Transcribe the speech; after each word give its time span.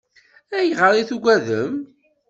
Ayɣer 0.59 0.93
i 0.95 1.03
tugadem? 1.09 1.75